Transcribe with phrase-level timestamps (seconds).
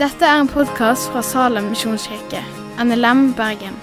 [0.00, 2.40] Dette er en podkast fra Salem misjonskirke,
[2.80, 3.74] NLM Bergen.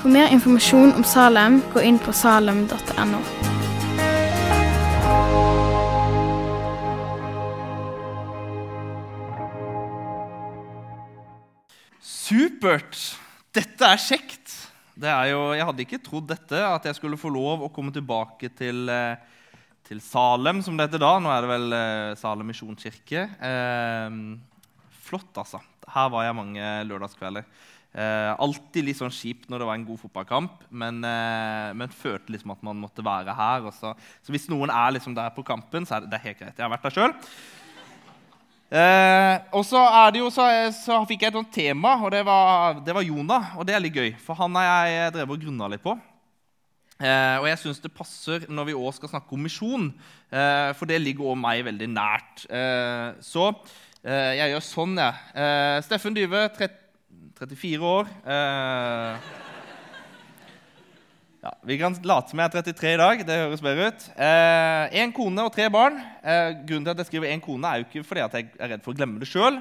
[0.00, 3.20] For mer informasjon om Salem, gå inn på salem.no.
[12.02, 12.98] Supert!
[13.54, 14.56] Dette er kjekt.
[14.98, 17.94] Det er jo, jeg hadde ikke trodd dette, at jeg skulle få lov å komme
[17.94, 19.33] tilbake til, eh,
[19.84, 21.12] til Salem, som det heter da.
[21.20, 23.26] Nå er det vel eh, Salem misjonskirke.
[23.36, 24.18] Eh,
[25.04, 25.60] flott, altså.
[25.94, 27.46] Her var jeg mange lørdagskvelder.
[27.94, 32.32] Eh, alltid litt sånn kjipt når det var en god fotballkamp, men, eh, men følte
[32.34, 33.68] liksom at man måtte være her.
[33.76, 36.40] Så, så, hvis noen er liksom der på kampen, så er det, det er helt
[36.40, 36.56] greit.
[36.56, 37.14] Jeg har vært der sjøl.
[38.74, 39.84] Eh, og så,
[40.18, 43.54] jo, så, så fikk jeg et sånt tema, og det var, det var Jonah.
[43.60, 45.94] Og det er litt gøy, for han har jeg drevet og grunna litt på.
[47.02, 49.88] Eh, og jeg syns det passer når vi òg skal snakke om misjon,
[50.30, 52.44] eh, for det ligger òg meg veldig nært.
[52.46, 53.48] Eh, så
[54.04, 55.24] eh, jeg gjør sånn, jeg.
[55.34, 58.12] Eh, Steffen Dyve, 34 år.
[61.44, 63.24] Ja, vi kan late som jeg er 33 i dag.
[63.28, 64.04] Det høres bedre ut.
[64.16, 65.98] Én eh, kone og tre barn.
[66.24, 68.86] Eh, grunnen til at jeg skriver én kone, er jo ikke fordi jeg er redd
[68.86, 69.58] for å glemme det sjøl.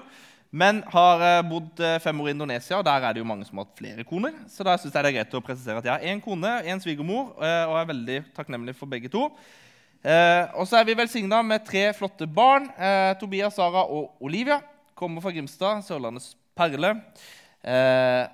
[0.53, 3.45] Men har eh, bodd eh, fem år i Indonesia, og der er det jo mange
[3.47, 4.35] som har hatt flere koner.
[4.45, 6.81] Så da synes jeg det er greit å presisere at jeg har én kone, én
[6.83, 9.25] svigermor, eh, og er veldig takknemlig for begge to.
[10.03, 12.65] Og så er vi velsigna med tre flotte barn.
[13.21, 14.57] Tobias, Sara og Olivia.
[14.99, 16.89] Kommer fra Grimstad, Sørlandets perle.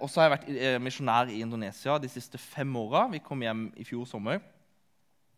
[0.01, 3.03] Og så har jeg vært misjonær i Indonesia de siste fem åra.
[3.13, 4.41] Vi kom hjem i fjor sommer.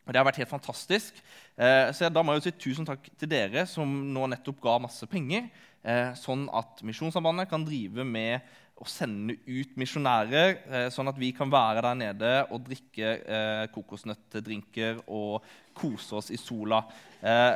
[0.05, 1.19] Og Det har vært helt fantastisk.
[1.57, 4.80] Eh, så Da må jeg jo si tusen takk til dere som nå nettopp ga
[4.81, 5.49] masse penger,
[5.83, 8.41] eh, sånn at Misjonssambandet kan drive med
[8.81, 15.03] å sende ut misjonærer, eh, sånn at vi kan være der nede og drikke kokosnøttdrinker
[15.07, 15.44] og
[15.75, 16.83] kose oss i sola.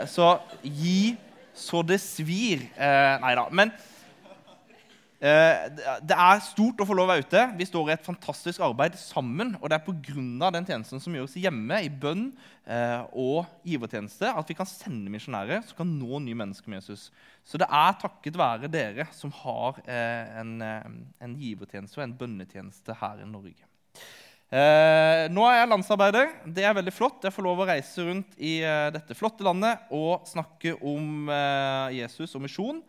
[0.06, 1.18] så gi
[1.56, 2.70] så det svir.
[2.78, 3.50] nei da.
[5.16, 5.68] Eh,
[6.04, 7.44] det er stort å få lov å være ute.
[7.60, 9.54] Vi står i et fantastisk arbeid sammen.
[9.62, 10.52] Og det er pga.
[10.52, 12.28] den tjenesten som gjøres hjemme, i bønn
[12.68, 17.12] eh, og givertjeneste, at vi kan sende misjonærer som kan nå nye mennesker med Jesus.
[17.46, 23.00] Så det er takket være dere som har eh, en, en givertjeneste og en bønnetjeneste
[23.02, 23.66] her i Norge.
[24.54, 26.34] Eh, nå er jeg landsarbeider.
[26.54, 27.24] Det er veldig flott.
[27.26, 31.98] Jeg får lov å reise rundt i eh, dette flotte landet og snakke om eh,
[32.02, 32.84] Jesus og misjon.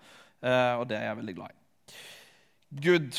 [0.46, 1.65] og det er jeg veldig glad i.
[2.76, 3.16] Good.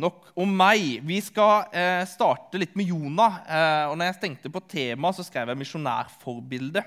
[0.00, 1.02] Nok om meg.
[1.04, 3.40] Vi skal eh, starte litt med Jonah.
[3.44, 6.84] Eh, og når jeg tenkte på temaet, så skrev jeg 'misjonærforbilde'.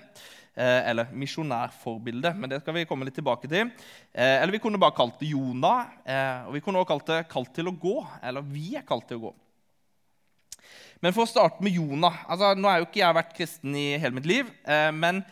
[0.56, 3.70] Eh, eller 'misjonærforbilde', men det skal vi komme litt tilbake til.
[4.16, 5.92] Eh, eller vi kunne bare kalt det Jonah.
[6.02, 8.08] Eh, og vi kunne også kalt det 'Kalt til å gå'.
[8.24, 9.36] Eller 'Vi er kalt til å gå'.
[11.02, 13.98] Men for å starte med Jonah altså, Nå har jo ikke jeg vært kristen i
[13.98, 14.50] hele mitt liv.
[14.66, 15.24] Eh, men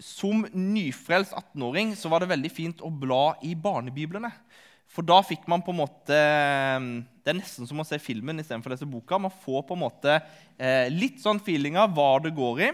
[0.00, 4.32] som nyfrelst 18-åring så var det veldig fint å bla i barnebiblene.
[4.92, 8.70] For da fikk man på en måte Det er nesten som å se filmen istedenfor
[8.70, 9.18] å lese boka.
[9.20, 12.70] Man får på en måte eh, litt sånn feeling av hva det går i.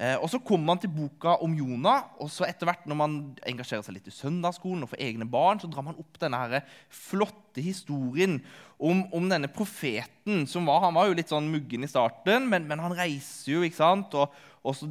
[0.00, 3.16] Eh, og Så kommer man til boka om Jonah, og så etter hvert når man
[3.50, 6.62] engasjerer seg litt i søndagsskolen og får egne barn, så drar man opp denne her
[6.88, 8.38] flotte historien
[8.78, 10.46] om, om denne profeten.
[10.48, 13.66] som var, Han var jo litt sånn muggen i starten, men, men han reiser jo.
[13.66, 14.16] ikke sant?
[14.16, 14.86] Og, og så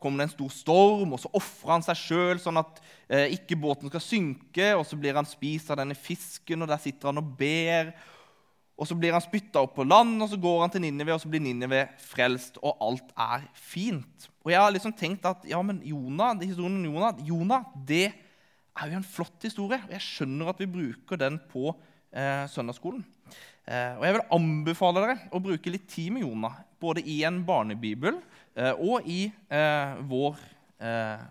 [0.00, 3.58] kommer det en stor storm, og så ofrer han seg sjøl sånn at eh, ikke
[3.60, 4.70] båten skal synke.
[4.78, 7.92] Og så blir han spist av denne fisken, og der sitter han og ber.
[8.76, 11.20] Og så blir han spytta opp på land, og så går han til Ninive, og
[11.20, 14.28] så blir Ninive frelst, og alt er fint.
[14.44, 18.06] Og jeg har liksom tenkt at ja, men Jonah, historien om Jonah, Jonah det
[18.76, 19.82] er jo en flott historie.
[19.84, 21.74] Og jeg skjønner at vi bruker den på
[22.12, 23.04] eh, søndagsskolen.
[23.66, 27.42] Eh, og jeg vil anbefale dere å bruke litt tid med Jonah, både i en
[27.44, 28.20] barnebibel
[28.56, 30.38] og i eh, vår
[30.80, 31.24] eh,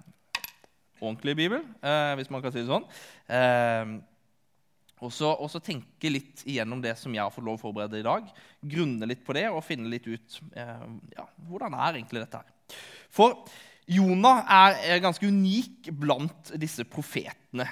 [1.02, 1.63] ordentlige bibel,
[2.18, 2.86] hvis man kan si det sånn.
[5.06, 5.12] Og
[5.52, 8.30] så tenke litt igjennom det som jeg har fått lov å forberede i dag.
[8.63, 12.80] Grunne litt på det og finne litt ut ja, hvordan er egentlig dette her.
[13.13, 13.44] For
[13.92, 17.68] Jonah er ganske unik blant disse profetene.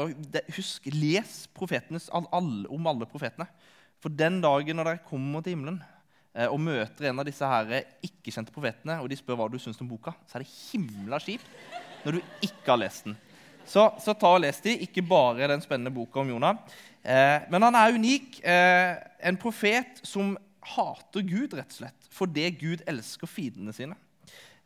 [0.00, 0.14] Og
[0.56, 2.30] husk, Les profetenes, om
[2.94, 3.50] alle profetene.
[4.00, 5.89] For den dagen når dere kommer til himmelen, Eh,
[6.30, 7.72] og møter en av disse her
[8.06, 11.48] ikke-kjente profetene, og de spør hva du syns om boka, så er det himla kjipt
[12.04, 13.16] når du ikke har lest den.
[13.70, 16.58] Så, så ta og les de, ikke bare den spennende boka om Jonah.
[17.02, 18.40] Eh, men han er unik.
[18.42, 18.94] Eh,
[19.30, 20.32] en profet som
[20.74, 23.98] hater Gud, rett og slett, fordi Gud elsker fiendene sine.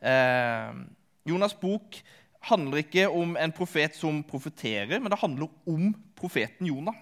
[0.00, 0.70] Eh,
[1.28, 2.00] Jonas' bok
[2.49, 6.96] handler ikke om en profet som profeterer, men det handler om profeten Jonah.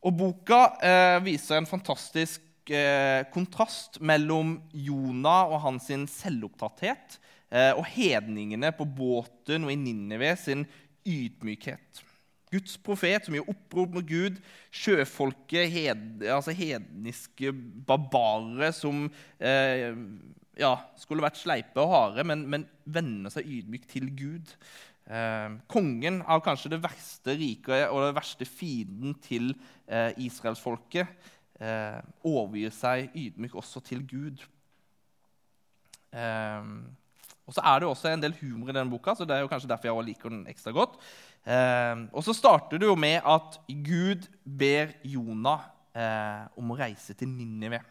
[0.00, 7.18] Og boka eh, viser en fantastisk eh, kontrast mellom Jonah og hans selvopptatthet
[7.50, 10.64] eh, og hedningene på båten og i Ninive sin
[11.06, 12.04] ydmykhet.
[12.50, 14.40] Guds profet som gjør opprop mot Gud,
[14.74, 17.52] sjøfolket, hed, altså hedniske
[17.86, 19.04] barbarer som
[19.38, 19.92] eh,
[20.58, 24.54] ja, skulle vært sleipe og harde, men, men vender seg ydmykt til Gud.
[25.10, 29.52] Eh, kongen av kanskje det verste riket og det verste fienden til
[29.86, 31.30] eh, israelsfolket
[31.60, 34.42] eh, overgir seg ydmyk også til Gud.
[36.12, 36.72] Eh,
[37.50, 39.50] og så er det også en del humor i denne boka, så det er jo
[39.50, 40.98] kanskje derfor jeg liker den ekstra godt.
[41.44, 45.64] Eh, og så starter det jo med at Gud ber Jonah
[45.96, 47.82] eh, om å reise til Ninive.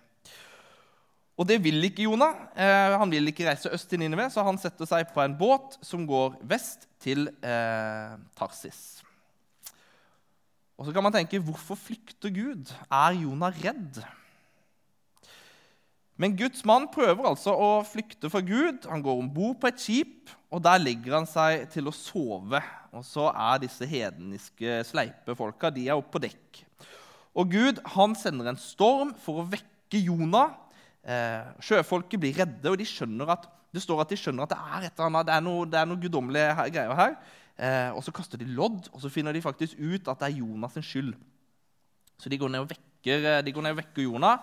[1.40, 2.36] Og det vil ikke Jonah.
[2.56, 5.78] Eh, han vil ikke reise øst til Ninive, så han setter seg på en båt
[5.84, 9.00] som går vest til eh, Tarsis.
[10.80, 12.72] Og så kan man tenke hvorfor flykter Gud?
[12.88, 14.00] Er Jonah redd?
[16.20, 18.88] Men Guds mann prøver altså å flykte fra Gud.
[18.88, 22.64] Han går om bord på et skip, og der legger han seg til å sove.
[22.96, 26.64] Og så er disse hedeniske, sleipe folka de er oppe på dekk.
[27.40, 30.56] Og Gud han sender en storm for å vekke Jonah
[31.10, 34.60] Eh, sjøfolket blir redde, og de skjønner at, det står at de skjønner at det
[34.60, 37.16] er et eller annet, det er noe, det noe guddommelige greier her.
[37.60, 40.40] Eh, og Så kaster de lodd, og så finner de faktisk ut at det er
[40.40, 41.14] Jonas sin skyld.
[42.20, 44.40] Så de går ned og vekker, eh, ned og vekker Jonah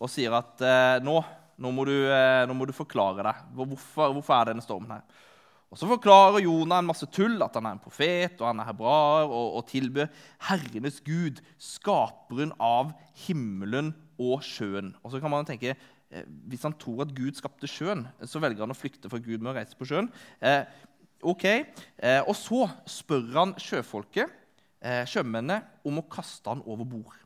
[0.00, 1.18] og sier at eh, nå,
[1.60, 3.42] nå, må du, eh, nå, må du, forklare deg.
[3.58, 5.26] Hvorfor, hvorfor er denne stormen her?
[5.70, 8.70] Og Så forklarer Jonah en masse tull, at han er en profet og han er
[8.72, 10.08] hebraer og, og tilbyr
[10.48, 12.90] herrenes Gud, skaperen av
[13.26, 14.96] himmelen og sjøen.
[15.04, 15.76] Og så kan man tenke
[16.10, 19.38] Eh, hvis han tror at Gud skapte sjøen, så velger han å flykte fra Gud
[19.38, 20.08] med å reise på sjøen.
[21.20, 21.44] Eh, ok,
[21.98, 24.30] eh, Og så spør han sjøfolket,
[24.80, 27.16] eh, sjømennene, om å kaste han over bord.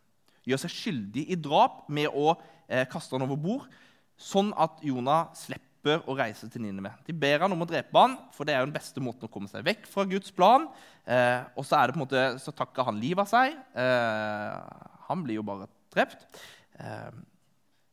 [0.46, 2.36] Gjør seg skyldig i drap med å
[2.68, 3.68] eh, kaste han over bord,
[4.16, 6.92] sånn at Jonah slipper å reise til Ninive.
[7.06, 9.30] De ber han om å drepe han, for det er jo den beste måten å
[9.30, 10.68] komme seg vekk fra Guds plan.
[11.06, 13.54] Eh, og så, er det på en måte, så takker han livet av seg.
[15.04, 16.24] han blir jo bare drept.
[16.80, 17.10] Eh,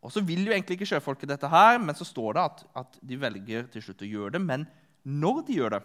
[0.01, 2.95] og så vil jo egentlig ikke sjøfolket dette her, men så står det at, at,
[3.05, 4.41] de velger til slutt å gjøre det.
[4.41, 4.65] Men
[5.03, 5.81] når de gjør det,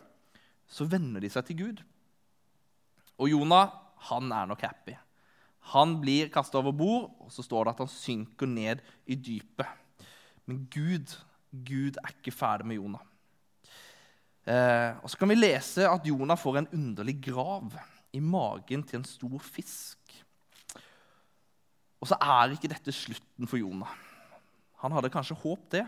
[0.66, 1.82] så venner de seg til Gud.
[3.16, 3.70] Og Jonah
[4.10, 4.94] han er nok happy.
[5.72, 9.66] Han blir kasta over bord, og så står det at han synker ned i dypet.
[10.46, 11.16] Men Gud,
[11.50, 13.02] Gud er ikke ferdig med Jonah.
[14.46, 17.72] Eh, og Så kan vi lese at Jonah får en underlig grav
[18.14, 19.98] i magen til en stor fisk.
[22.00, 23.90] Og så er ikke dette slutten for Jonah.
[24.84, 25.86] Han hadde kanskje håpet det,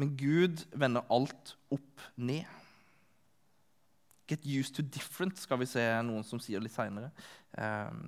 [0.00, 2.46] men Gud vender alt opp ned.
[4.30, 7.10] Get used to different, skal vi se noen som sier litt seinere.
[7.58, 8.06] Um,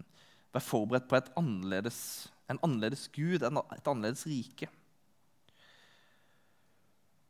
[0.55, 1.99] vær forberedt på annerledes,
[2.49, 4.71] en annerledes Gud, et annerledes rike.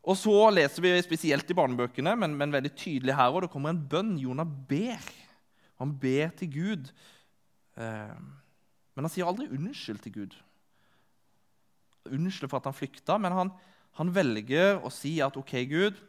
[0.04, 3.46] Og så leser vi spesielt i barnebøkene, men, men veldig tydelig her òg.
[3.46, 4.16] Det kommer en bønn.
[4.20, 5.00] Jonah ber.
[5.80, 6.90] Han ber til Gud.
[7.80, 8.34] Um,
[8.94, 10.34] men han sier aldri unnskyld til Gud
[12.04, 13.50] Unnskyld for at han flykta, men han,
[13.98, 16.00] han, velger å si at OK, Gud,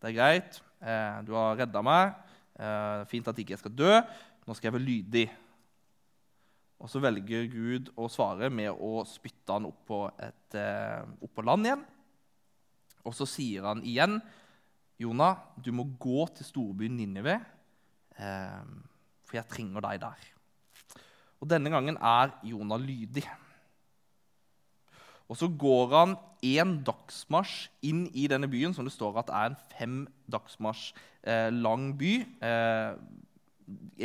[0.00, 2.14] det er greit, eh, du har redda meg,
[2.58, 3.92] eh, fint at ikke jeg skal dø,
[4.46, 5.26] nå skal jeg være lydig.
[6.78, 11.34] Og så velger Gud å svare med å spytte han opp på, et, eh, opp
[11.34, 11.84] på land igjen.
[13.06, 14.20] Og så sier han igjen,
[14.98, 17.40] 'Jonah, du må gå til storbyen Ninive,
[18.16, 20.32] for jeg trenger deg der.'
[21.40, 23.26] Og Denne gangen er Jonah lydig.
[25.26, 26.16] Og så går han
[26.46, 29.96] én dagsmarsj inn i denne byen, som det står at er en fem
[30.30, 30.92] dagsmarsj
[31.26, 32.12] eh, lang by.
[32.22, 32.98] Eh,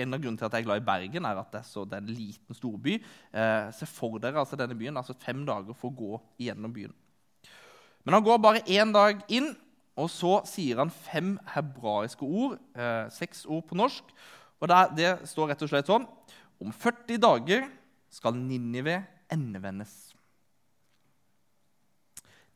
[0.02, 1.84] en av grunnene til at jeg er glad i Bergen, er at det er, så,
[1.86, 2.98] det er en liten storby.
[3.30, 4.98] Eh, se for dere altså denne byen.
[4.98, 6.96] altså Fem dager for å gå gjennom byen.
[8.02, 9.52] Men han går bare én dag inn,
[10.00, 12.58] og så sier han fem hebraiske ord.
[12.74, 14.16] Eh, seks ord på norsk.
[14.62, 16.04] Og det, Det står rett og slett sånn
[16.62, 17.64] Om 40 dager
[18.14, 19.00] skal Ninive
[19.34, 20.11] endevendes.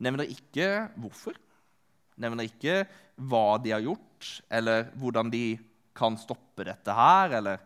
[0.02, 0.68] Nevner ikke
[1.00, 1.36] hvorfor.
[2.20, 2.82] Nevner ikke
[3.16, 5.44] hva de har gjort, eller hvordan de
[5.96, 7.60] kan stoppe dette her, eller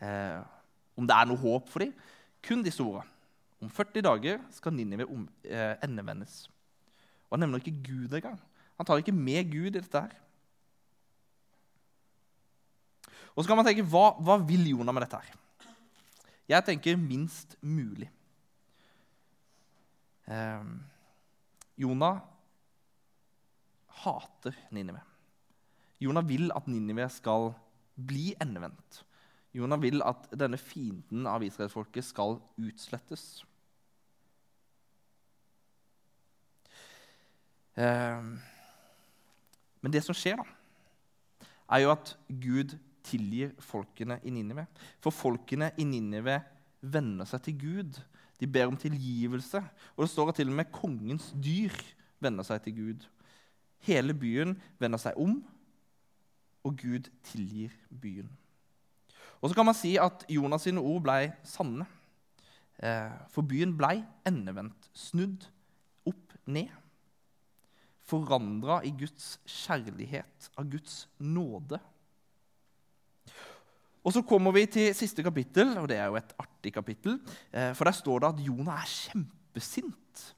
[0.00, 0.40] eh,
[0.96, 1.92] om det er noe håp for dem.
[2.44, 3.10] Kun disse ordene.
[3.64, 5.06] Om 40 dager skal Ninive
[5.44, 6.44] eh, endevendes.
[7.28, 8.40] Og Han nevner ikke Gud engang.
[8.76, 10.12] Han tar ikke med Gud i dette her.
[13.34, 15.18] Og så kan man tenke, Hva, hva vil Jonah med dette?
[15.18, 15.40] her?
[16.48, 18.10] Jeg tenker minst mulig.
[20.28, 20.84] Um,
[21.80, 22.20] Jonah
[24.04, 25.00] hater Ninive.
[26.00, 27.52] Jonah vil at Ninive skal
[27.94, 29.02] bli endevendt.
[29.54, 33.44] Jonah vil at denne fienden av israelsfolket skal utslettes.
[37.74, 38.22] Eh,
[39.84, 42.72] Men det som skjer, da, er jo at Gud
[43.04, 44.64] tilgir folkene i Ninive.
[45.04, 46.38] For folkene i Ninive
[46.80, 47.98] venner seg til Gud.
[48.44, 49.62] De ber om tilgivelse.
[49.96, 51.72] Og det står at til og med kongens dyr
[52.20, 53.06] vender seg til Gud.
[53.88, 55.38] Hele byen vender seg om,
[56.64, 58.28] og Gud tilgir byen.
[59.40, 61.88] Og så kan man si at Jonas sine ord ble sanne.
[62.84, 65.48] Eh, for byen ble endevendt, snudd
[66.08, 66.68] opp ned.
[68.04, 71.80] Forandra i Guds kjærlighet, av Guds nåde.
[74.04, 77.18] Og Så kommer vi til siste kapittel, og det er jo et artig kapittel.
[77.52, 80.34] Eh, for Der står det at Jonah er kjempesint.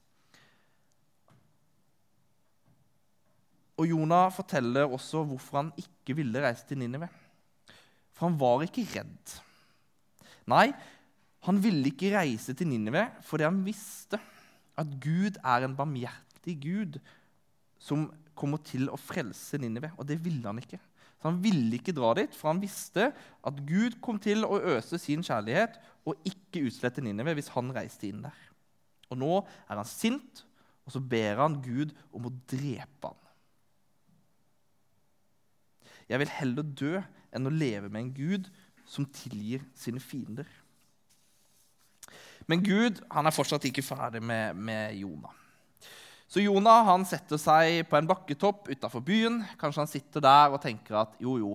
[3.77, 7.09] Og Jonah forteller også hvorfor han ikke ville reise til Ninive.
[8.13, 9.35] For han var ikke redd.
[10.49, 10.71] Nei,
[11.45, 14.19] han ville ikke reise til Ninive fordi han visste
[14.77, 16.97] at Gud er en barmhjertig Gud
[17.77, 18.07] som
[18.37, 19.91] kommer til å frelse Ninive.
[19.97, 20.79] Og det ville han ikke.
[21.17, 24.99] Så Han ville ikke dra dit, for han visste at Gud kom til å øse
[25.01, 28.43] sin kjærlighet og ikke utslette Ninive hvis han reiste inn der.
[29.09, 30.43] Og Nå er han sint,
[30.85, 33.23] og så ber han Gud om å drepe han.
[36.07, 36.93] Jeg vil heller dø
[37.35, 38.47] enn å leve med en Gud
[38.87, 40.47] som tilgir sine fiender.
[42.47, 45.33] Men Gud han er fortsatt ikke ferdig med, med Jonah.
[46.27, 49.39] Så Jonah han setter seg på en bakketopp utafor byen.
[49.59, 51.53] Kanskje han sitter der og tenker at jo, jo,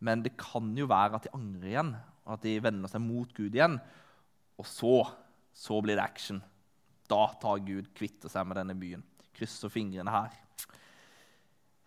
[0.00, 1.92] men det kan jo være at de angrer igjen,
[2.24, 3.76] og at de vender seg mot Gud igjen.
[4.56, 4.94] Og så,
[5.52, 6.40] så blir det action.
[7.10, 9.04] Da tar Gud kvitter seg med denne byen.
[9.36, 10.40] Krysser fingrene her.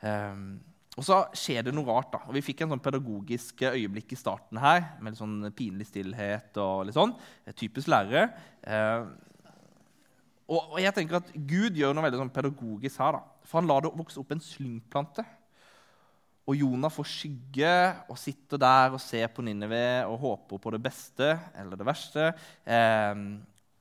[0.05, 0.47] Um,
[0.95, 2.13] og så skjer det noe rart.
[2.13, 2.21] da.
[2.29, 6.55] Og Vi fikk en sånn pedagogisk øyeblikk i starten her, med litt sånn pinlig stillhet
[6.61, 7.11] og litt sånn.
[7.51, 8.29] Typisk lærere.
[8.63, 9.09] Eh,
[10.45, 13.17] og, jeg tenker at Gud gjør noe veldig sånn pedagogisk her.
[13.17, 13.47] da.
[13.47, 15.25] For han lar det vokse opp en slyngplante.
[16.45, 17.71] Og Jonah får skygge
[18.11, 22.27] og sitter der og ser på Ninneve og håper på det beste eller det verste.
[22.61, 23.23] Eh,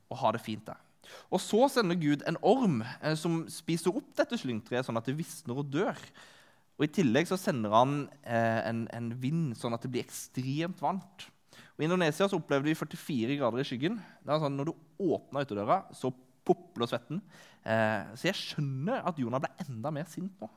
[0.09, 0.81] og har det fint der.
[1.29, 5.17] Og så sender Gud en orm eh, som spiser opp dette slyngtreet, sånn at det
[5.19, 5.99] visner og dør.
[6.75, 10.81] Og I tillegg så sender han eh, en, en, vind, sånn at det blir ekstremt
[10.83, 11.29] varmt.
[11.75, 13.99] Og I Indonesia så opplevde vi 44 grader i skyggen.
[14.23, 16.11] Det er sånn, Når du åpna ytterdøra, så
[16.45, 17.21] popler svetten.
[17.65, 20.49] Eh, så jeg skjønner at Jonah ble enda mer sint nå.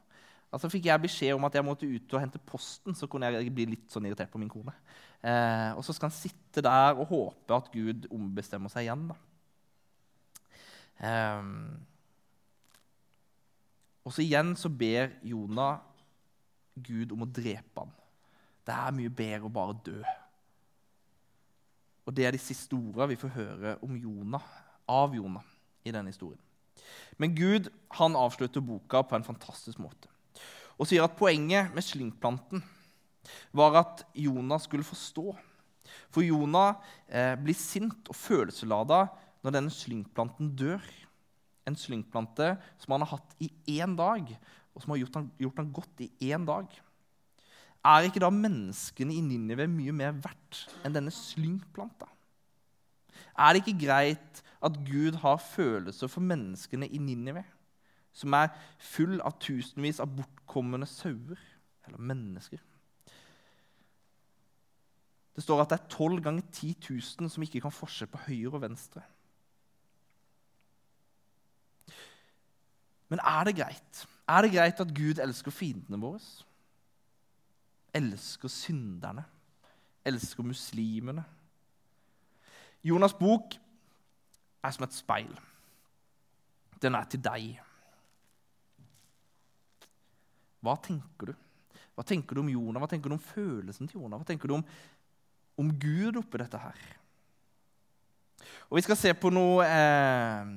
[0.49, 3.53] Altså Fikk jeg beskjed om at jeg måtte ut og hente posten, så kunne jeg
[3.53, 4.73] bli litt sånn irritert på min kone.
[5.21, 9.09] Eh, og så skal han sitte der og håpe at Gud ombestemmer seg igjen.
[11.05, 11.51] Eh,
[14.09, 15.83] og så igjen så ber Jonah
[16.81, 17.93] Gud om å drepe ham.
[18.65, 20.01] Det er mye bedre å bare dø.
[22.09, 24.45] Og Det er de siste ordene vi får høre om Jonah,
[24.89, 25.45] av Jonah
[25.89, 26.41] i denne historien.
[27.19, 27.69] Men Gud
[27.99, 30.09] han avslutter boka på en fantastisk måte
[30.79, 32.63] og sier at poenget med slyngplanten
[33.57, 35.33] var at Jonah skulle forstå.
[36.15, 36.79] For Jonah
[37.11, 39.09] eh, blir sint og følelseslada
[39.43, 40.85] når denne slyngplanten dør.
[41.69, 44.31] En slyngplante som han har hatt i én dag,
[44.73, 46.71] og som har gjort han, gjort han godt i én dag.
[47.89, 52.09] Er ikke da menneskene i Ninive mye mer verdt enn denne slyngplanta?
[53.39, 57.45] Er det ikke greit at Gud har følelser for menneskene i Ninive,
[58.13, 58.51] som er
[58.83, 61.39] full av tusenvis av bortkomne sauer
[61.87, 62.59] eller mennesker?
[65.39, 68.57] Det står at det er tolv ganger 10 000 som ikke kan forskjell på høyre
[68.59, 69.05] og venstre.
[73.09, 74.01] Men er det greit?
[74.29, 76.19] Er det greit at Gud elsker fiendene våre?
[77.95, 79.23] Elsker synderne?
[80.05, 81.23] Elsker muslimene?
[82.89, 83.57] Jonas' bok
[84.65, 85.33] er som et speil.
[86.83, 87.59] Den er til deg.
[90.63, 91.35] Hva tenker du?
[91.99, 92.79] Hva tenker du om Jonah?
[92.83, 94.21] Hva tenker du om følelsen til Jonah?
[94.21, 94.65] Hva tenker du om,
[95.59, 96.85] om Gud oppi dette her?
[98.69, 100.53] Og Vi skal se på noen eh,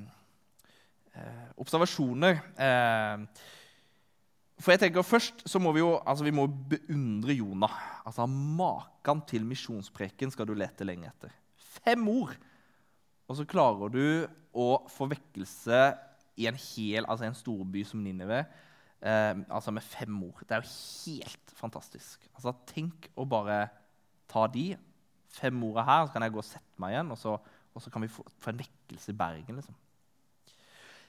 [1.18, 2.42] eh, observasjoner.
[2.54, 3.48] Eh,
[4.62, 7.78] for jeg tenker Først så må vi jo altså vi må beundre Jonah.
[8.06, 11.34] Altså Maken til misjonspreken skal du lete lenge etter.
[11.86, 12.36] Fem ord!
[13.30, 14.06] Og så klarer du
[14.52, 15.82] å få vekkelse
[16.42, 18.42] i en hel, altså en storby som Ninive
[19.02, 20.42] eh, altså med fem ord.
[20.48, 22.26] Det er jo helt fantastisk.
[22.36, 23.64] Altså Tenk å bare
[24.32, 24.72] ta de
[25.32, 27.38] fem ordene her, så kan jeg gå og sette meg igjen, og så,
[27.72, 29.60] og så kan vi få, få en vekkelse i Bergen.
[29.62, 29.78] liksom.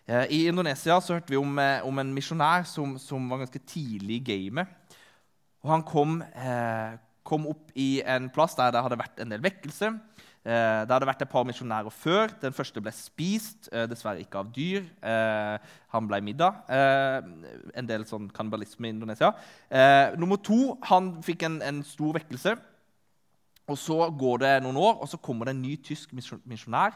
[0.06, 3.62] Eh, I Indonesia så hørte vi om, eh, om en misjonær som, som, var ganske
[3.66, 4.98] tidlig i gamet.
[5.62, 9.42] Og han kom, eh, kom, opp i en plass der det hadde vært en del
[9.42, 9.92] vekkelse.
[10.42, 12.32] Eh, det hadde vært et par misjonærer før.
[12.42, 14.82] Den første ble spist, eh, dessverre ikke av dyr.
[15.02, 15.58] Eh,
[15.94, 16.64] han ble middag.
[16.68, 19.32] en del sånn kannibalisme i Indonesia.
[20.16, 22.58] nummer to han fikk en, en, stor vekkelse.
[23.68, 26.92] Og Så går det noen år, og så kommer det en ny tysk misjonær.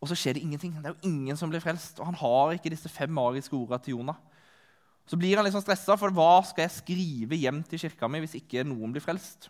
[0.00, 0.74] Og så skjer det ingenting.
[0.74, 2.00] Det er jo ingen som blir frelst.
[2.00, 4.16] Og han har ikke disse fem magiske ordene til Jonah.
[5.06, 8.18] Så blir han litt sånn stressa, for hva skal jeg skrive hjem til kirka mi
[8.18, 9.48] hvis ikke noen blir frelst?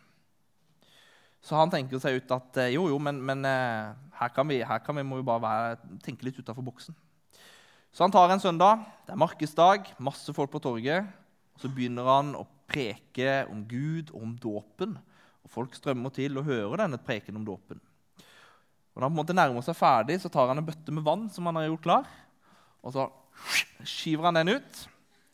[1.43, 4.61] Så han tenker seg ut at eh, jo, jo, men, men eh, her, kan vi,
[4.63, 6.95] her kan vi, må vi bare være, tenke litt utafor boksen.
[7.93, 11.09] Så han tar en søndag, det er markedsdag, masse folk på torget.
[11.53, 14.95] og Så begynner han å preke om Gud og om dåpen.
[15.43, 17.83] Og Folk strømmer til og hører denne preken om dåpen.
[18.93, 21.05] Og Når han på en måte nærmer seg ferdig, så tar han en bøtte med
[21.05, 22.09] vann som han har gjort klar.
[22.87, 23.09] Og så
[23.83, 24.85] skyver han den ut.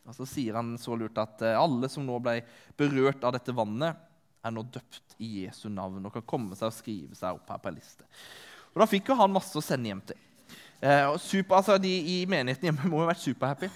[0.09, 2.41] Og så sier han så lurt at eh, alle som nå ble
[2.81, 4.01] berørt av dette vannet,
[4.41, 7.61] er nå døpt i Jesu navn og kan komme seg og skrive seg opp her
[7.63, 8.07] på en liste.
[8.75, 10.19] Og Da fikk jo han masse å sende hjem til.
[10.79, 13.71] Eh, super, altså, de i menigheten hjemme må jo ha vært superhappy.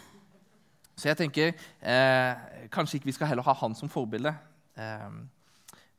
[0.95, 4.35] Så jeg tenker eh, kanskje ikke vi skal heller ha han som forbilde.
[4.79, 5.09] Eh,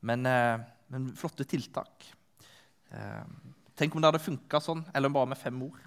[0.08, 0.60] men, eh,
[0.94, 2.08] men, flotte tiltak.
[2.94, 3.24] Eh,
[3.76, 5.82] tenk om det hadde funka sånn, eller bare med fem ord.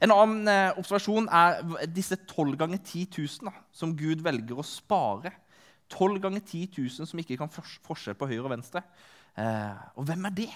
[0.00, 4.66] En annen eh, observasjon er disse 12 ganger 10 000 da, som Gud velger å
[4.66, 5.32] spare
[5.90, 8.82] 12 ganger 10 000 som ikke kan forskjell på høyre og venstre.
[9.38, 10.50] Eh, og hvem er det?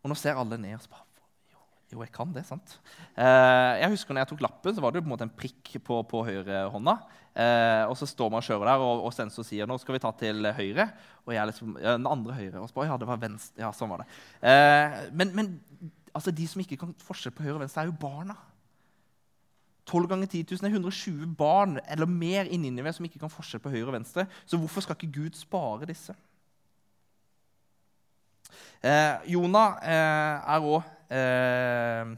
[0.00, 1.06] Og nå ser alle ned og spør
[1.50, 1.60] jo,
[1.92, 2.76] jo, jeg kan det, sant?
[3.18, 5.74] Eh, jeg husker når jeg tok lappen, så var det på en måte en prikk
[5.84, 6.96] på, på høyrehånda.
[7.30, 10.02] Eh, og så står man og kjører der, og, og sensor sier nå skal vi
[10.02, 10.88] ta til høyre.
[11.26, 12.62] Og jeg er liksom, ja, den andre høyre.
[12.62, 13.60] Og så ja, det var venstre.
[13.62, 14.08] Ja, sånn var det.
[14.50, 15.52] Eh, men, men
[16.14, 18.38] altså, de som ikke kan forskjell på høyre og venstre, er jo barna.
[19.90, 23.62] 12 ganger 10 000 er 120 barn eller mer i Ninive som ikke kan forskjell
[23.62, 24.26] på høyre og venstre.
[24.46, 26.14] Så hvorfor skal ikke Gud spare disse?
[28.80, 32.12] Eh, Jonah eh, er òg eh,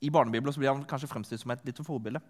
[0.00, 2.22] I barnebibelen blir han kanskje fremstilt som et lite forbilde.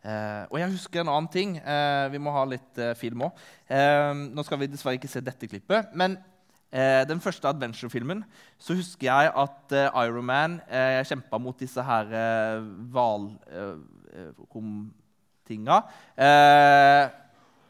[0.00, 1.56] Eh, og jeg husker en annen ting.
[1.58, 3.46] Eh, vi må ha litt eh, film òg.
[4.30, 5.94] nå skal vi dessverre ikke se dette klippet.
[5.94, 6.18] men
[6.70, 8.20] den første adventure-filmen
[8.54, 9.72] så husker jeg at
[10.06, 12.06] Iron Man eh, kjempa mot disse her
[12.94, 13.40] hvalromtinga.
[13.50, 14.32] Eh, eh,
[16.16, 17.10] eh,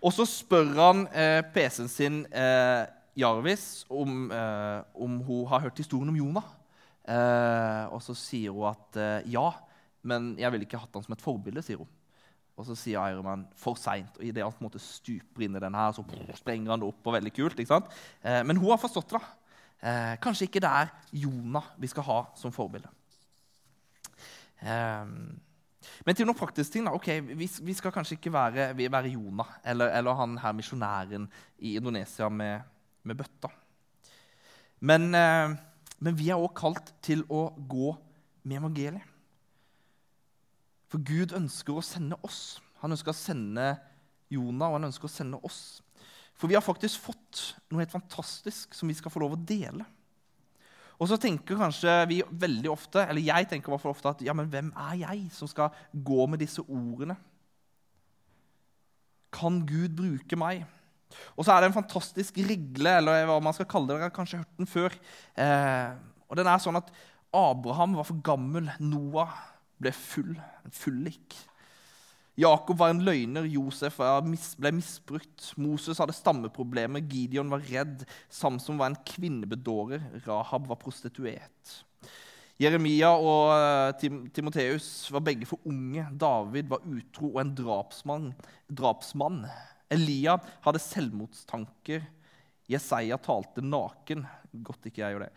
[0.00, 2.24] og så spør han eh, PC-en sin
[3.20, 4.30] Jarvis om,
[4.94, 6.46] om, hun har hørt historien om Jonah.
[7.90, 9.50] og så sier hun at ja,
[10.02, 11.62] men jeg ville ikke hatt han som et forbilde.
[11.62, 11.88] sier hun.
[12.60, 14.18] Og så sier Ironman for seint.
[14.18, 16.04] Og idet han på en måte stuper inn i den her, så
[16.36, 17.06] sprenger han det opp.
[17.06, 17.92] og veldig kult, ikke sant?
[18.20, 19.22] Eh, men hun har forstått det.
[19.80, 20.90] Eh, kanskje ikke det er
[21.22, 22.90] Jonah vi skal ha som forbilde.
[24.60, 25.06] Eh,
[26.04, 26.84] men til noen praktiske ting.
[26.84, 31.28] da, ok, Vi, vi skal kanskje ikke være, være Jonah eller, eller, han her misjonæren
[31.58, 32.60] i Indonesia med,
[33.02, 33.50] med bøtta.
[34.80, 35.56] Men, eh,
[36.00, 37.94] men vi er også kalt til å gå
[38.44, 39.06] med evangeliet.
[40.90, 42.58] For Gud ønsker å sende oss.
[42.82, 43.70] Han ønsker å sende
[44.32, 45.80] Jonah, og han ønsker å sende oss.
[46.34, 49.84] For vi har faktisk fått noe helt fantastisk som vi skal få lov å dele.
[51.00, 54.50] Og så tenker kanskje vi veldig ofte, eller jeg tenker i ofte at ja, men
[54.52, 57.16] hvem er jeg som skal gå med disse ordene?
[59.32, 60.66] Kan Gud bruke meg?
[61.38, 63.96] Og så er det en fantastisk rigle, eller hva man skal kalle det.
[63.96, 64.96] Dere har kanskje hørt den før.
[65.40, 65.94] Eh,
[66.28, 66.92] og den er sånn at
[67.34, 68.68] Abraham var for gammel.
[68.82, 69.32] Noah
[69.80, 70.34] ble full.
[70.66, 71.38] En fullik.
[72.40, 75.50] Jakob var en løgner, Josef ble misbrukt.
[75.60, 78.06] Moses hadde stammeproblemer, Gideon var redd.
[78.32, 81.80] Samson var en kvinnebedårer, Rahab var prostituert.
[82.60, 86.04] Jeremia og eh, Tim Timoteus var begge for unge.
[86.20, 88.30] David var utro og en drapsmann.
[88.68, 89.46] drapsmann.
[89.90, 92.04] Elia hadde selvmordstanker.
[92.70, 94.26] Jesaja talte naken.
[94.66, 95.30] Godt ikke jeg gjør det.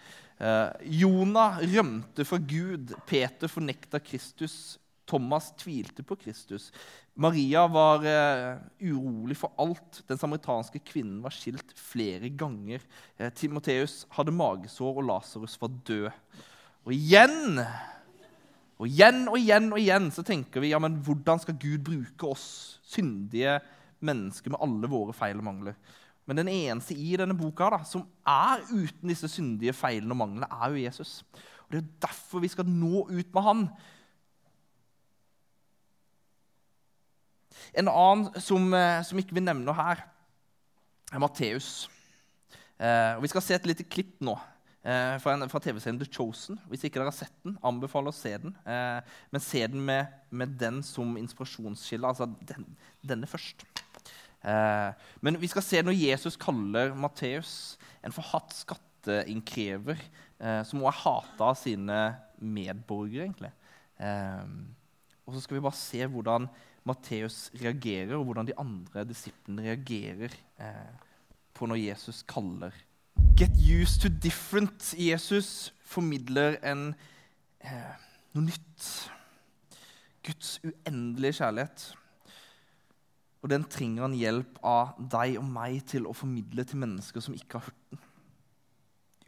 [0.43, 2.91] Eh, Jonah rømte fra Gud.
[3.07, 4.75] Peter fornekta Kristus.
[5.09, 6.69] Thomas tvilte på Kristus.
[7.19, 10.01] Maria var eh, urolig for alt.
[10.07, 12.83] Den samaritanske kvinnen var skilt flere ganger.
[13.17, 16.09] Eh, Timoteus hadde magesår, og Lasarus var død.
[16.83, 17.59] Og igjen
[18.81, 22.33] og igjen og igjen og igjen så tenker vi ja, men hvordan skal Gud bruke
[22.33, 22.47] oss
[22.83, 23.59] syndige
[24.03, 25.77] mennesker med alle våre feil og mangler?
[26.27, 30.47] Men den eneste i denne boka da, som er uten disse syndige feilene og manglene,
[30.47, 31.17] er jo Jesus.
[31.67, 33.65] Og Det er derfor vi skal nå ut med han.
[37.73, 40.03] En annen som, eh, som ikke vi nevner her,
[41.13, 41.89] er Matteus.
[42.79, 44.33] Eh, vi skal se et lite klipp nå
[44.83, 46.59] eh, fra, fra TV-serien The Chosen.
[46.69, 48.55] Hvis ikke dere har sett den, anbefaler å se den.
[48.65, 52.09] Eh, men se den med, med den som inspirasjonskilde.
[52.09, 52.65] Altså den,
[53.05, 53.65] denne først.
[54.43, 54.89] Eh,
[55.23, 59.99] men vi skal se når Jesus kaller Matteus en forhatt skatt skatteinnkrever
[60.39, 61.99] eh, som også er hata av sine
[62.39, 63.27] medborgere.
[63.27, 63.51] egentlig.
[65.23, 66.47] Og så skal vi bare se hvordan
[66.87, 70.93] Matteus reagerer, og hvordan de andre disiplene reagerer eh,
[71.55, 72.75] på når Jesus kaller.
[73.37, 74.93] Get used to different.
[74.97, 76.93] Jesus formidler en,
[77.61, 77.91] eh,
[78.33, 78.87] noe nytt.
[80.23, 81.85] Guds uendelige kjærlighet.
[83.43, 87.35] Og den trenger han hjelp av deg og meg til å formidle til mennesker som
[87.35, 88.03] ikke har hørt den.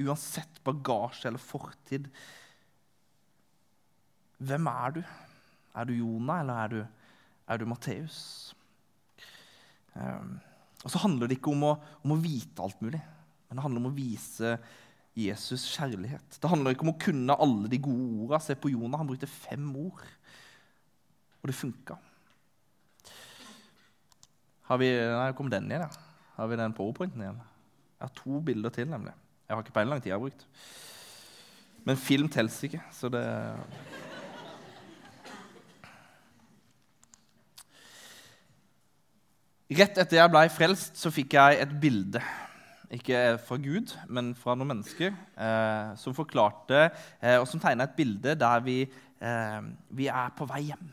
[0.06, 2.08] Uansett bagasje eller fortid.
[4.44, 5.02] Hvem er du?
[5.76, 6.80] Er du Jonah, eller er du,
[7.47, 8.19] er du Matteus?
[9.95, 10.38] Um,
[10.84, 12.99] og så handler det ikke om å, om å, vite alt mulig,
[13.47, 14.55] men det handler om å vise
[15.15, 16.38] Jesus kjærlighet.
[16.41, 18.41] Det handler ikke om å kunne alle de gode ordene.
[18.43, 20.03] Se på Jonah, han brukte fem ord,
[21.39, 21.97] og det funka.
[24.65, 26.05] Har vi Nei, kom den igjen, ja.
[26.36, 27.38] Har vi den powerpointen igjen?
[27.95, 29.13] Jeg har to bilder til, nemlig.
[29.45, 30.45] Jeg har ikke peiling lang tid jeg har brukt.
[31.86, 33.23] Men film teller ikke, så det
[39.65, 42.19] Rett etter jeg ble frelst, så fikk jeg et bilde.
[42.93, 47.95] Ikke fra Gud, men fra noen mennesker eh, som forklarte eh, og som tegna et
[47.97, 50.91] bilde der vi, eh, vi, er på vei hjem.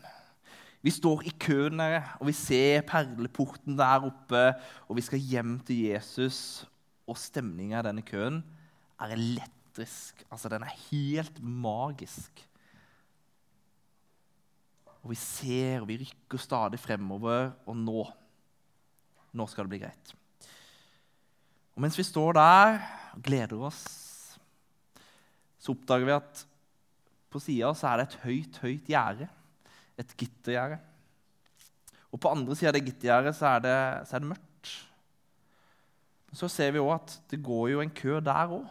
[0.81, 4.47] Vi står i køen der, og vi ser perleporten der oppe,
[4.89, 6.65] og vi skal hjem til Jesus.
[7.05, 8.41] Og stemninga i denne køen
[8.97, 10.25] er elektrisk.
[10.33, 12.41] Altså, den er helt magisk.
[15.05, 18.09] Og vi ser, og vi rykker stadig fremover, og nå
[19.33, 20.15] nå skal det bli greit.
[21.73, 22.79] Og Mens vi står der
[23.17, 23.83] og gleder oss,
[25.63, 26.47] så oppdager vi at
[27.33, 29.29] på sida er det et høyt, høyt gjerde.
[30.01, 30.79] Et gittergjerde.
[32.13, 34.73] Og på andre sida av det gittergjerdet så, så, er det mørkt.
[36.37, 38.67] Så ser vi òg at det går jo en kø der òg.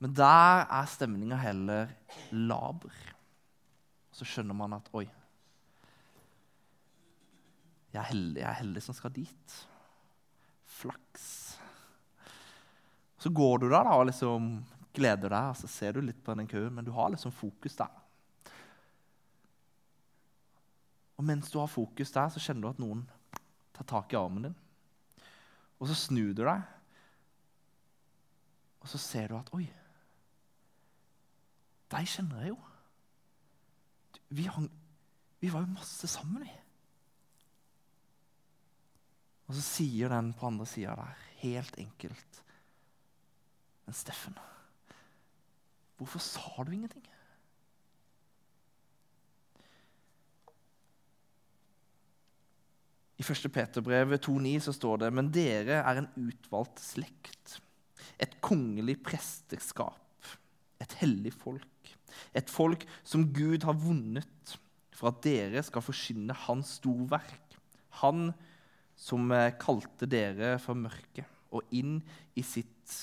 [0.00, 1.92] Men der er stemninga heller
[2.32, 2.96] laber.
[4.12, 5.06] Så skjønner man at oi,
[7.96, 9.58] jeg er heldig, jeg er heldig som skal dit.
[10.76, 11.26] Flaks.
[13.16, 14.50] Så går du der da, og liksom
[14.96, 17.76] gleder deg, og så ser du litt på den køen, men du har liksom fokus
[17.78, 17.92] der.
[21.16, 23.06] Og mens du har fokus der, så kjenner du at noen
[23.76, 24.58] tar tak i armen din.
[25.80, 26.60] Og så snur du deg,
[28.80, 29.64] og så ser du at Oi,
[31.90, 32.60] deg kjenner jeg jo.
[34.36, 34.68] Vi, hang,
[35.40, 36.52] vi var jo masse sammen, vi.
[39.46, 42.42] Og så sier den på andre sida der, helt enkelt
[43.86, 44.34] Men Steffen,
[45.96, 47.04] hvorfor sa du ingenting?
[53.16, 53.46] I 1.
[53.52, 57.60] Peterbrevet 2,9 så står det Men dere er en utvalgt slekt,
[58.18, 60.34] et kongelig presteskap,
[60.82, 61.94] et hellig folk,
[62.36, 64.56] et folk som Gud har vunnet
[64.96, 67.56] for at dere skal forsyne Hans storverk.
[68.02, 68.32] Han
[68.96, 72.00] som eh, kalte dere fra mørket og inn
[72.36, 72.94] i sitt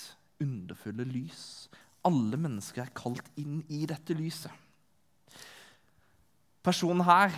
[0.43, 1.69] underfulle lys.
[2.03, 4.51] Alle mennesker er kalt inn i dette lyset.
[6.63, 7.31] Personen her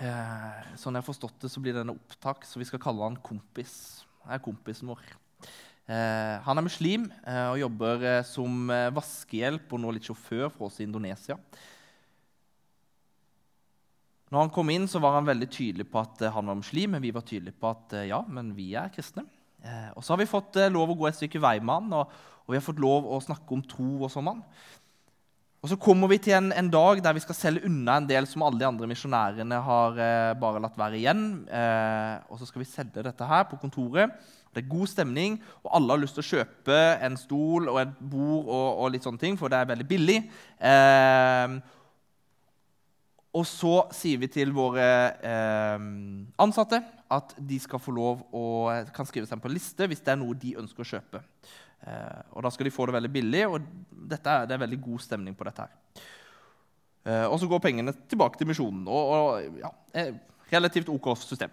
[0.00, 3.18] eh, Sånn jeg har forstått det, så blir denne opptak, så vi skal kalle han
[3.24, 3.74] kompis.
[4.22, 5.02] Det er kompisen vår.
[5.90, 7.08] Eh, han er muslim
[7.50, 11.38] og jobber som eh, vaskehjelp og nå litt sjåfør for oss i Indonesia.
[14.32, 16.94] Når han kom inn, så var han veldig tydelig på at eh, han var muslim,
[16.96, 19.26] men vi var tydelige på at eh, ja, men vi er kristne.
[19.60, 22.14] Eh, og så har vi fått lov å gå et stykke vei med han, og,
[22.46, 24.32] og vi har fått lov å snakke om tro og sånn.
[25.62, 28.26] Og så kommer vi til en, en, dag der vi skal selge unna en del
[28.26, 31.20] som alle de andre misjonærene har eh, bare latt være igjen.
[31.46, 34.16] Eh, og så skal vi selge dette her på kontoret.
[34.52, 37.94] Det er god stemning, og alle har lyst til å kjøpe en stol og et
[38.00, 40.18] bord og, og litt sånne ting, for det er veldig billig.
[40.58, 41.54] Eh,
[43.32, 44.86] og så sier vi til våre
[45.24, 45.84] eh,
[46.42, 48.46] ansatte at de skal få lov å
[48.92, 51.22] kan skrive seg på en liste hvis det er noe de ønsker å kjøpe.
[51.82, 53.70] Eh, og Da skal de få det veldig billig, og
[54.12, 55.64] dette det er veldig god stemning på dette.
[55.64, 56.04] her.
[57.04, 58.84] Eh, og så går pengene tilbake til misjonen.
[58.86, 59.72] og, og ja,
[60.52, 61.50] Relativt OK system.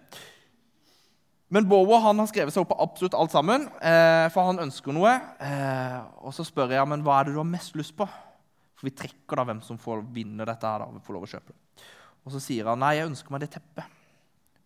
[1.50, 5.16] Men Bowo har skrevet seg opp på absolutt alt sammen, eh, for han ønsker noe.
[5.42, 8.06] Eh, og så spør jeg men hva er det du har mest lyst på.
[8.78, 10.66] For vi trekker da hvem som får vinne dette.
[10.66, 11.58] her da, får lov å kjøpe det.
[12.24, 13.98] Og så sier han nei, jeg ønsker meg det teppet.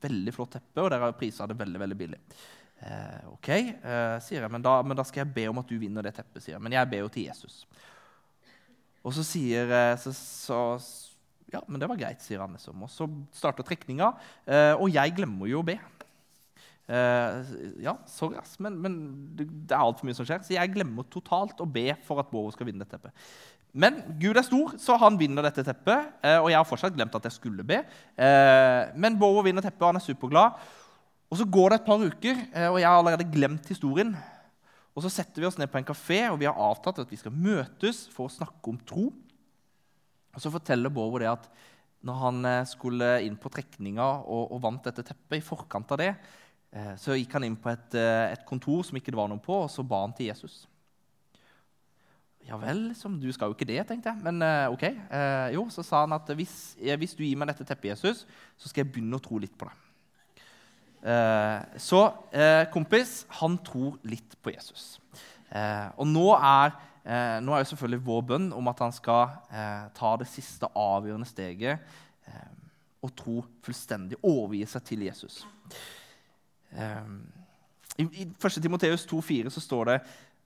[0.05, 2.21] Veldig flott teppe, og dere har prisa det veldig veldig billig.
[2.85, 5.79] Eh, ok, eh, sier jeg, men da, men da, skal jeg be om at du
[5.81, 6.43] vinner det teppet.
[6.43, 6.65] sier jeg.
[6.65, 7.63] Men jeg ber jo til Jesus.
[9.05, 10.61] Og så sier eh, så, så,
[11.55, 12.57] Ja, men det var greit, sier han.
[12.57, 12.83] liksom.
[12.85, 14.13] Og så starter trekninga,
[14.45, 15.79] eh, og jeg glemmer jo å be.
[16.85, 18.97] Eh, ja, sorry, ass, men, men
[19.39, 20.43] det, det er altfor mye som skjer.
[20.45, 23.25] Så jeg glemmer totalt å be for at Bård skal vinne det teppet.
[23.75, 26.13] Men Gud er stor, så han vinner dette teppet.
[26.23, 27.81] Eh, og jeg har fortsatt glemt at jeg skulle be.
[28.15, 30.61] Eh, men Bovo vinner teppet, og han er superglad.
[31.27, 34.15] Og Så går det et par uker, eh, og jeg har allerede glemt historien.
[34.95, 37.19] Og Så setter vi oss ned på en kafé, og vi har avtalt at vi
[37.19, 39.11] skal møtes for å snakke om tro.
[40.35, 41.51] Og Så forteller Bovo det at
[42.05, 46.15] når han skulle inn på trekninga og, og vant dette teppet, i forkant av det,
[47.01, 49.71] så gikk han inn på et, et kontor som ikke det var noen på, og
[49.73, 50.67] så ba han til Jesus.
[52.45, 54.21] Ja vel, liksom, du skal jo ikke det, tenkte jeg.
[54.25, 54.85] Men uh, ok.
[55.09, 58.25] Uh, jo, så sa han at hvis, hvis, du gir meg dette teppet, Jesus,
[58.61, 59.77] så skal jeg begynne å tro litt på det.
[61.05, 62.03] Uh, så
[62.73, 64.99] kompis, han tror litt på Jesus.
[65.97, 66.73] og nå er,
[67.45, 69.35] nå er jo selvfølgelig vår bønn om at han skal
[69.95, 71.85] ta det siste avgjørende steget
[73.05, 75.43] og tro fullstendig, overgi seg til Jesus.
[76.73, 78.59] I 1.
[78.65, 79.99] Timoteus 2,4 så står det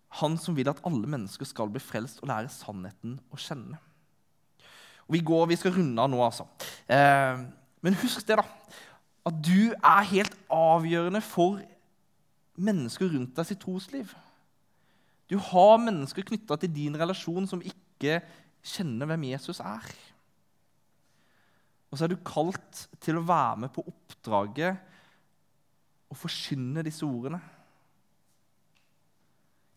[0.08, 3.78] han som vil at alle mennesker skal bli frelst og lære sannheten å kjenne.
[5.08, 6.46] Og Vi går, vi skal runde av nå, altså.
[6.88, 7.44] Eh,
[7.84, 8.44] men husk det, da.
[9.28, 11.60] At du er helt avgjørende for
[12.58, 14.12] mennesker rundt deg sitt trosliv.
[15.28, 18.20] Du har mennesker knytta til din relasjon som ikke
[18.64, 19.88] kjenner hvem Jesus er.
[21.88, 24.80] Og så er du kalt til å være med på oppdraget
[26.08, 27.40] å forkynne disse ordene.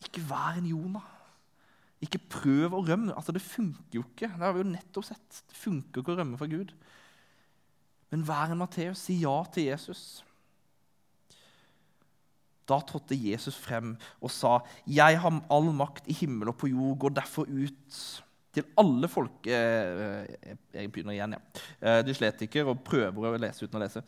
[0.01, 1.09] Ikke vær en Jonah.
[2.01, 3.13] Ikke prøv å rømme.
[3.13, 4.31] Altså, Det funker jo ikke.
[4.31, 5.43] Det har vi jo nettopp sett.
[5.49, 6.73] Det funker ikke å rømme fra Gud.
[8.11, 9.05] Men vær en Matteus.
[9.05, 10.23] Si ja til Jesus.
[12.69, 16.99] Da trådte Jesus frem og sa, 'Jeg har all makt i himmel og på jord.
[16.99, 20.27] Går derfor ut til alle folk eh,
[20.73, 21.39] Jeg begynner igjen, ja.
[22.01, 24.03] Dysletiker dyslektiker og prøver å lese uten å lese.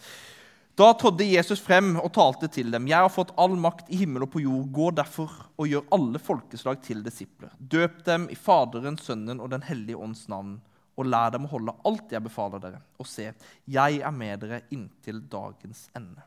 [0.76, 2.88] Da trådte Jesus frem og talte til dem.
[2.90, 4.70] Jeg har fått all makt i himmel og på jord.
[4.74, 7.52] Gå derfor og gjør alle folkeslag til disipler.
[7.60, 10.56] Døp dem i Faderen, Sønnen og Den hellige ånds navn,
[10.98, 12.80] og lær dem å holde alt jeg befaler dere.
[12.98, 13.28] Og se,
[13.70, 16.26] jeg er med dere inntil dagens ende.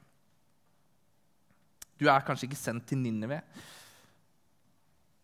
[1.99, 3.41] Du er kanskje ikke sendt til Ninive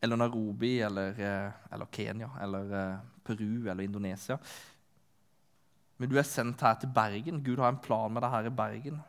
[0.03, 4.39] eller Nairobi eller, eh, eller Kenya eller eh, Peru eller Indonesia.
[5.97, 7.43] Men du er sendt her til Bergen.
[7.45, 9.03] Gud har en plan med deg her i Bergen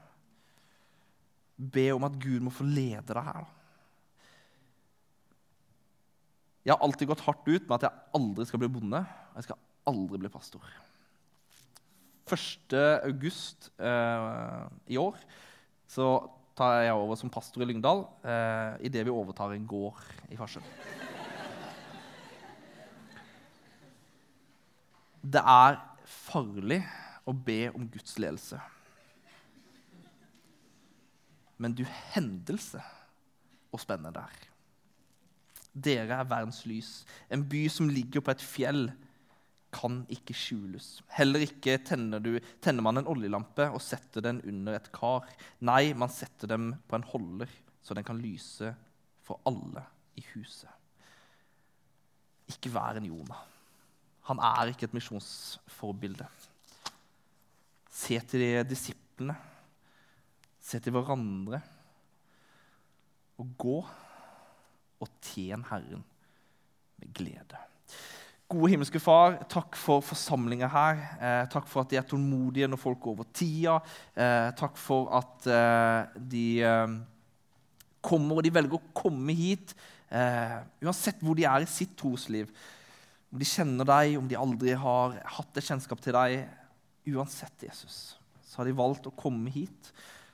[1.57, 3.45] be om at Gud må få lede deg her.
[6.63, 9.01] Jeg har alltid gått hardt ut med at jeg aldri skal bli bonde.
[9.03, 9.59] Og jeg skal
[9.91, 10.63] aldri bli pastor.
[12.23, 12.75] 1.
[13.03, 14.61] august eh,
[14.95, 15.17] i år
[15.91, 16.07] så
[16.55, 19.99] tar jeg over som pastor i Lyngdal eh, idet vi overtar en gård
[20.31, 20.65] i Farsund.
[25.23, 26.79] Det er farlig
[27.27, 28.59] å be om Guds ledelse
[31.63, 32.82] men du hendelse
[33.73, 34.41] og spennende der.
[35.73, 36.91] Dere er verdens lys.
[37.34, 38.86] En by som ligger på et fjell,
[39.73, 40.99] kan ikke skjules.
[41.17, 45.26] Heller ikke tenner, du, tenner man en oljelampe og setter den under et kar.
[45.65, 47.49] Nei, man setter dem på en holder,
[47.82, 48.69] så den kan lyse
[49.26, 49.82] for alle
[50.19, 50.69] i huset.
[52.54, 53.41] Ikke vær en Jonah.
[54.30, 56.28] Han er ikke et misjonsforbilde.
[57.89, 59.36] Se til de disiplene
[60.63, 61.60] Se til hverandre
[63.41, 63.78] og gå
[65.04, 66.04] og tjen Herren
[67.02, 67.60] med glede.
[68.54, 70.99] Gode himmelske Far, takk for forsamlinga her.
[71.17, 73.80] Eh, takk for at de er tålmodige når folk går over tida.
[74.13, 76.95] Eh, takk for at eh, de eh,
[78.04, 79.73] kommer, og de velger å komme hit.
[80.13, 82.52] Eh, uansett hvor de er i sitt trosliv.
[83.34, 86.43] Om de kjenner deg, om de aldri har hatt et kjennskap til deg.
[87.10, 87.97] Uansett, Jesus,
[88.45, 89.89] så har de valgt å komme hit.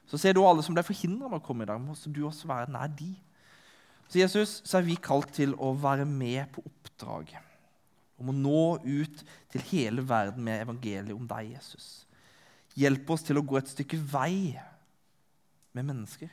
[0.09, 2.49] Så ser du alle som ble forhindra med å komme i dag, må du også
[2.49, 3.11] være nær de.
[4.09, 7.45] Så Jesus, så er vi kalt til å være med på oppdraget.
[8.19, 9.21] Om å nå ut
[9.53, 12.07] til hele verden med evangeliet om deg, Jesus.
[12.79, 14.57] Hjelp oss til å gå et stykke vei
[15.77, 16.31] med mennesker.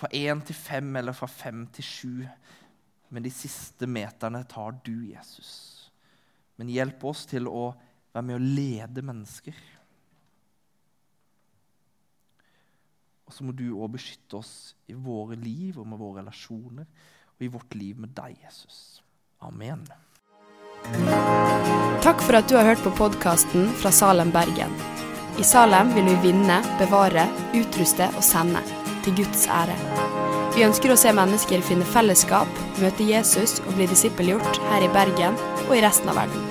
[0.00, 2.14] Fra én til fem eller fra fem til sju.
[3.12, 5.52] Men de siste meterne tar du, Jesus.
[6.56, 7.70] Men hjelp oss til å
[8.14, 9.60] være med å lede mennesker.
[13.30, 14.52] Og så må du òg beskytte oss
[14.90, 19.04] i våre liv og med våre relasjoner og i vårt liv med deg, Jesus.
[19.46, 19.84] Amen.
[22.02, 24.74] Takk for at du har hørt på podkasten fra Salem, Bergen.
[25.38, 28.64] I Salem vil vi vinne, bevare, utruste og sende.
[29.04, 29.76] Til Guds ære.
[30.56, 32.50] Vi ønsker å se mennesker finne fellesskap,
[32.82, 35.38] møte Jesus og bli disippelgjort her i Bergen
[35.68, 36.50] og i resten av verden.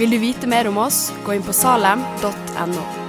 [0.00, 3.01] Vil du vite mer om oss, gå inn på salem.no.